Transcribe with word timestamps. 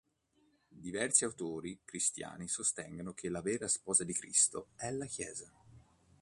Diversi 0.79 1.25
autori 1.25 1.81
cristiani 1.85 2.47
sostengono 2.47 3.13
che 3.13 3.29
la 3.29 3.43
vera 3.43 3.67
sposa 3.67 4.03
di 4.03 4.13
Cristo 4.13 4.69
è 4.75 4.89
la 4.89 5.05
Chiesa. 5.05 5.53